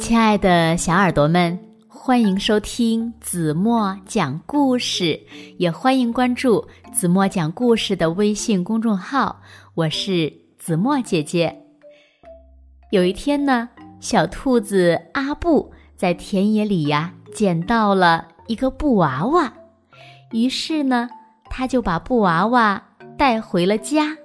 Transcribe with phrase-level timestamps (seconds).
[0.00, 1.56] 亲爱的小耳朵们，
[1.86, 5.20] 欢迎收听子墨讲故事，
[5.58, 9.40] 也欢迎关注子墨讲故事的微信公众号。
[9.74, 11.54] 我是子墨姐姐。
[12.90, 13.68] 有一天呢，
[14.00, 19.52] 小兔子阿布在田野里呀捡到了一个布娃娃，
[20.32, 21.08] 于是呢，
[21.50, 22.82] 他就把布娃娃
[23.18, 24.16] 带回了家。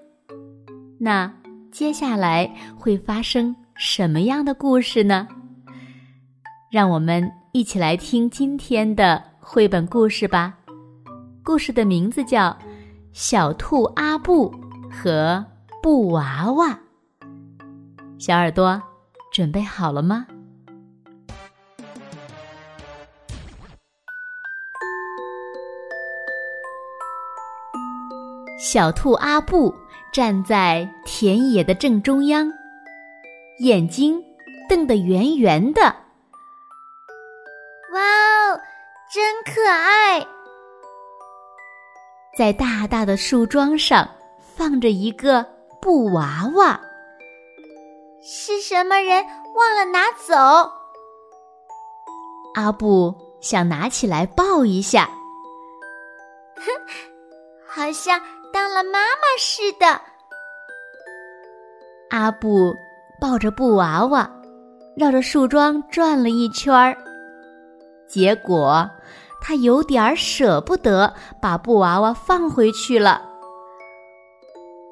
[0.98, 1.32] 那
[1.70, 5.28] 接下来会发生什么样的故事呢？
[6.76, 10.54] 让我们一起来听今天的绘本故事吧。
[11.42, 12.50] 故事的名字叫
[13.14, 14.54] 《小兔阿布
[14.92, 15.42] 和
[15.82, 16.68] 布娃娃》。
[18.20, 18.84] 小耳朵，
[19.32, 20.28] 准备好了吗？
[28.60, 29.74] 小兔阿布
[30.12, 32.52] 站在田野的正中央，
[33.60, 34.22] 眼睛
[34.68, 36.04] 瞪得圆圆的。
[39.46, 40.26] 可爱！
[42.38, 45.46] 在大大的树桩上放着一个
[45.80, 46.80] 布娃娃，
[48.22, 49.24] 是什么人
[49.56, 50.36] 忘了拿走？
[52.56, 55.10] 阿布想拿起来抱一下，
[56.56, 56.66] 哼，
[57.68, 58.20] 好像
[58.52, 60.02] 当了妈妈似的。
[62.10, 62.76] 阿布
[63.22, 64.30] 抱着布娃娃，
[64.98, 66.98] 绕着树桩转了一圈儿。
[68.08, 68.90] 结果，
[69.48, 73.22] 他有点舍不得把布娃娃放回去了。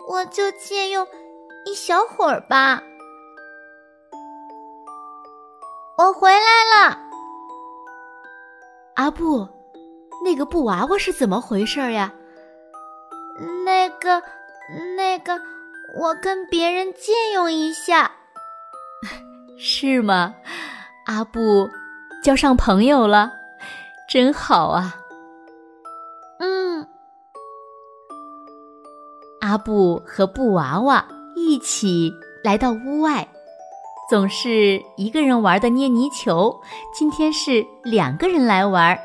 [0.07, 1.07] 我就借用
[1.65, 2.79] 一小会儿吧。
[5.97, 6.37] 我回来
[6.87, 6.99] 了，
[8.93, 9.49] 阿布，
[10.23, 12.13] 那个布娃娃是怎么回事呀？
[13.65, 14.21] 那个，
[14.95, 15.33] 那个，
[15.99, 18.11] 我跟别人借用一下。
[19.57, 20.35] 是吗，
[21.07, 21.67] 阿布？
[22.23, 23.31] 交上朋友了，
[24.13, 24.95] 真好啊！
[26.39, 26.87] 嗯，
[29.41, 32.13] 阿布和布娃娃一起
[32.43, 33.27] 来到屋外，
[34.07, 36.61] 总是一个人玩的捏泥球，
[36.93, 38.95] 今天是两个人来玩。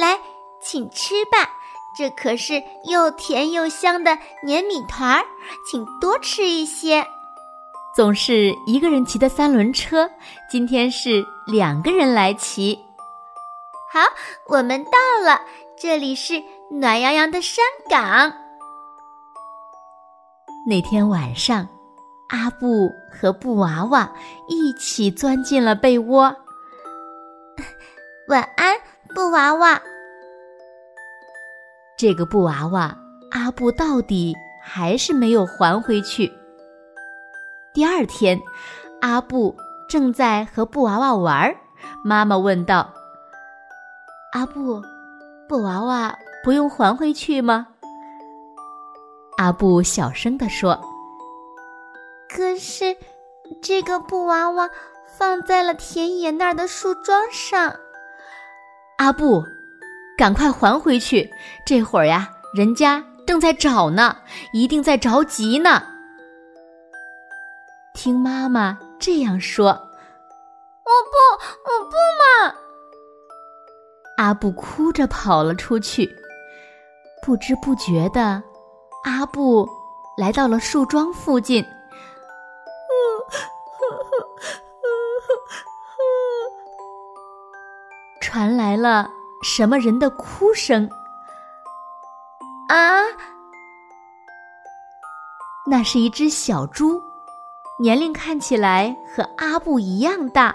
[0.00, 0.18] 来，
[0.62, 1.50] 请吃吧，
[1.94, 4.16] 这可是又甜又香的
[4.48, 5.26] 粘米团儿，
[5.70, 7.06] 请多吃一些。
[7.94, 10.10] 总是一个人骑的三轮车，
[10.50, 12.86] 今天是两个人来骑。
[13.92, 14.00] 好，
[14.46, 14.90] 我们到
[15.22, 15.42] 了，
[15.78, 18.32] 这里是暖洋洋的山岗。
[20.66, 21.68] 那天晚上，
[22.30, 24.10] 阿布和布娃娃
[24.48, 26.34] 一起钻进了被窝。
[28.28, 28.78] 晚安，
[29.14, 29.78] 布娃娃。
[31.98, 32.96] 这个布娃娃，
[33.32, 36.32] 阿布到底还是没有还回去。
[37.74, 38.40] 第二天，
[39.02, 39.54] 阿布
[39.86, 41.54] 正在和布娃娃玩，
[42.02, 42.90] 妈妈问道
[44.32, 44.82] ：“阿布，
[45.48, 47.66] 布娃娃不用还回去吗？”
[49.38, 50.80] 阿布小声地说
[52.28, 52.96] ：“可是，
[53.60, 54.70] 这个布娃娃
[55.18, 57.74] 放在了田野那儿的树桩上。”
[58.98, 59.42] 阿布，
[60.16, 61.30] 赶快还回去！
[61.66, 64.16] 这会儿呀，人家正在找呢，
[64.52, 65.82] 一定在着急呢。
[67.94, 69.90] 听妈妈这样说，
[74.22, 76.08] 阿布哭着跑了出去。
[77.24, 78.40] 不知不觉的，
[79.02, 79.68] 阿布
[80.16, 81.64] 来到了树桩附近。
[88.22, 89.10] 传来了
[89.42, 90.88] 什么人的哭声？
[92.68, 93.02] 啊！
[95.66, 97.02] 那是一只小猪。
[97.80, 100.54] 年龄看起来和阿布一样大。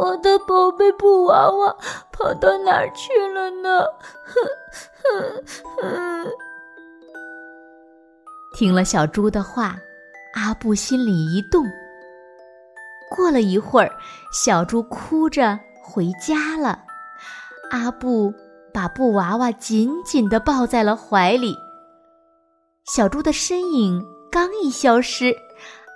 [0.00, 1.76] 我的宝贝布娃娃
[2.10, 3.84] 跑到哪儿去了呢？
[4.24, 4.34] 哼
[5.04, 5.44] 哼
[5.76, 6.26] 哼！
[8.56, 9.76] 听了小猪的话，
[10.36, 11.66] 阿布心里一动。
[13.14, 13.92] 过了一会儿，
[14.32, 16.78] 小猪哭着回家了。
[17.70, 18.32] 阿布
[18.72, 21.54] 把布娃娃紧紧的抱在了怀里。
[22.86, 24.02] 小猪的身影
[24.32, 25.36] 刚一消失。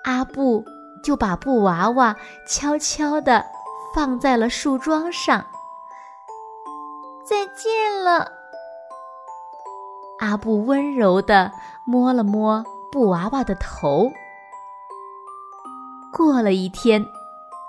[0.05, 0.63] 阿布
[1.03, 2.15] 就把布娃娃
[2.47, 3.43] 悄悄地
[3.95, 5.47] 放在了树桩上。
[7.25, 8.33] 再见了，
[10.19, 11.53] 阿布温柔地
[11.87, 14.11] 摸了摸布娃娃的头。
[16.13, 17.07] 过了一天，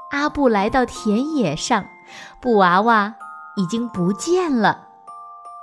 [0.09, 1.85] 阿布来到田野上，
[2.41, 3.15] 布娃娃
[3.55, 4.87] 已经不见了。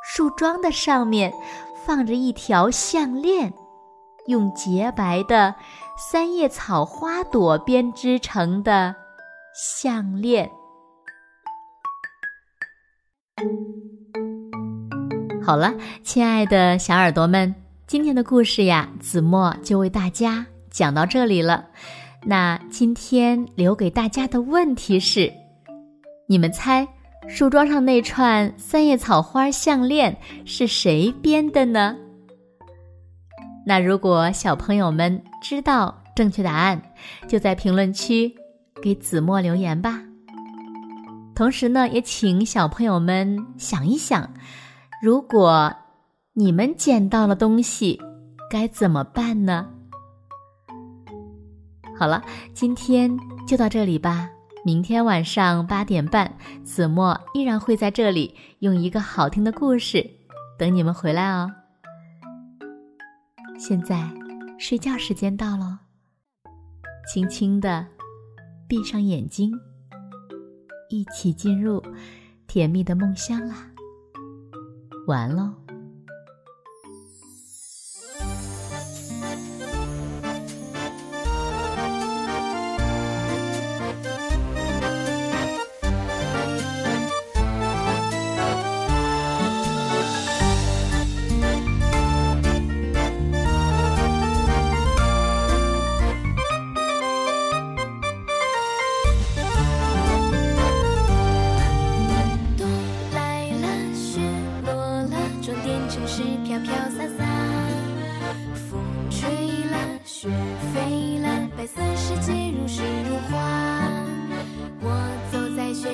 [0.03, 1.33] 树桩的上面
[1.85, 3.53] 放着一条项链。
[4.27, 5.57] 用洁白的
[5.97, 8.95] 三叶草花朵编织成的
[9.55, 10.51] 项链。
[15.45, 17.55] 好了，亲爱的小耳朵们，
[17.87, 21.67] 今天的故事呀，子墨就为大家讲到这里了。
[22.25, 25.31] 那今天留给大家的问题是：
[26.27, 26.87] 你们猜
[27.29, 30.17] 树桩上那串三叶草花项链
[30.47, 31.97] 是谁编的呢？
[33.67, 36.81] 那如果小朋友们知道正确答案，
[37.29, 38.33] 就在评论区
[38.83, 40.03] 给子墨留言吧。
[41.35, 44.29] 同时呢，也请小朋友们想一想，
[45.03, 45.75] 如果
[46.35, 47.99] 你们捡到了东西，
[48.51, 49.69] 该怎么办呢？
[51.99, 54.29] 好了，今天就到这里吧。
[54.65, 56.33] 明天晚上八点半，
[56.63, 60.09] 子墨依然会在这里用一个好听的故事
[60.59, 61.51] 等你们回来哦。
[63.59, 64.09] 现在
[64.59, 65.79] 睡觉时间到喽，
[67.13, 67.85] 轻轻的
[68.73, 69.53] 闭上眼睛。
[70.89, 71.83] 一起进入
[72.47, 73.71] 甜蜜的梦乡啦！
[75.07, 75.62] 完喽。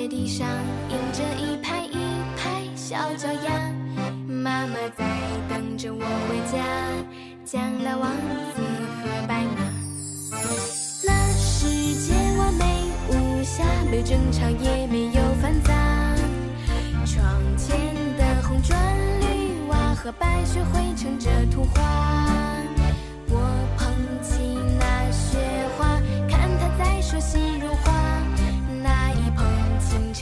[0.09, 0.47] 地上
[0.89, 1.97] 印着一排一
[2.35, 3.71] 排小脚丫，
[4.27, 5.05] 妈妈在
[5.47, 6.65] 等着我回家。
[7.45, 8.11] 将来王
[8.55, 8.61] 子
[9.01, 9.61] 和白马，
[11.05, 12.65] 那世界完美
[13.09, 15.73] 无瑕，没争吵也没有烦杂。
[17.05, 17.23] 窗
[17.55, 17.77] 前
[18.17, 18.79] 的红砖
[19.19, 22.38] 绿瓦和白雪绘成这图画。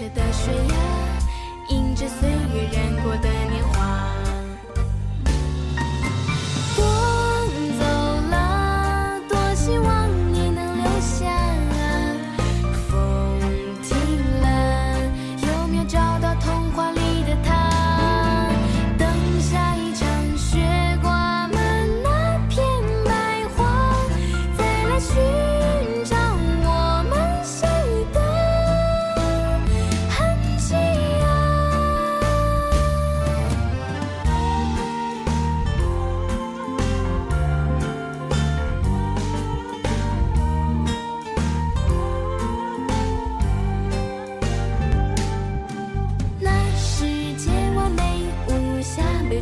[0.10, 0.98] 的悬崖。
[1.70, 3.77] 迎着岁月染过的年华。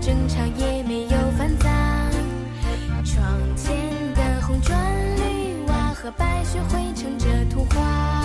[0.06, 1.68] 争吵也没有烦躁。
[3.04, 3.26] 窗
[3.56, 3.76] 前
[4.14, 4.80] 的红砖
[5.18, 8.25] 绿瓦和白雪绘成这图画。